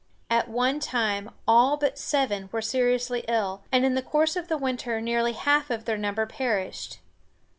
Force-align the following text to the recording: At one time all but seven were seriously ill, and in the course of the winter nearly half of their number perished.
At 0.31 0.47
one 0.47 0.79
time 0.79 1.29
all 1.47 1.77
but 1.77 1.95
seven 1.95 2.49
were 2.51 2.59
seriously 2.59 3.23
ill, 3.27 3.61
and 3.71 3.85
in 3.85 3.93
the 3.93 4.01
course 4.01 4.35
of 4.35 4.47
the 4.47 4.57
winter 4.57 4.99
nearly 4.99 5.33
half 5.33 5.69
of 5.69 5.85
their 5.85 5.95
number 5.95 6.25
perished. 6.25 6.97